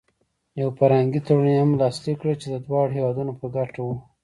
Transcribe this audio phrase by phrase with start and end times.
[0.61, 3.87] یو فرهنګي تړون یې هم لاسلیک کړ چې د دواړو هېوادونو په ګټه و.